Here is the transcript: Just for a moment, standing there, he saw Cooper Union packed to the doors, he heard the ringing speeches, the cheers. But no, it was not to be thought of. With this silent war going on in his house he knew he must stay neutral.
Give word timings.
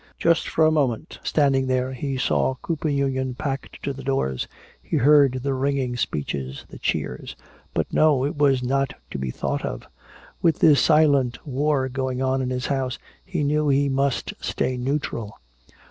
Just 0.17 0.49
for 0.49 0.65
a 0.65 0.71
moment, 0.71 1.19
standing 1.23 1.67
there, 1.67 1.93
he 1.93 2.17
saw 2.17 2.55
Cooper 2.63 2.89
Union 2.89 3.35
packed 3.35 3.83
to 3.83 3.93
the 3.93 4.01
doors, 4.01 4.47
he 4.81 4.97
heard 4.97 5.41
the 5.43 5.53
ringing 5.53 5.95
speeches, 5.95 6.65
the 6.69 6.79
cheers. 6.79 7.35
But 7.75 7.93
no, 7.93 8.25
it 8.25 8.35
was 8.35 8.63
not 8.63 8.95
to 9.11 9.19
be 9.19 9.29
thought 9.29 9.63
of. 9.63 9.85
With 10.41 10.57
this 10.57 10.81
silent 10.81 11.45
war 11.45 11.87
going 11.87 12.19
on 12.19 12.41
in 12.41 12.49
his 12.49 12.65
house 12.65 12.97
he 13.23 13.43
knew 13.43 13.69
he 13.69 13.89
must 13.89 14.33
stay 14.43 14.75
neutral. 14.75 15.37